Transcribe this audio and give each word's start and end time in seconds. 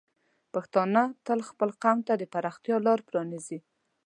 پښتانه 0.53 1.01
تل 1.25 1.39
خپل 1.49 1.69
قوم 1.83 1.99
ته 2.07 2.13
د 2.17 2.23
پراختیا 2.33 2.77
لار 2.85 2.99
پرانیزي. 3.07 3.59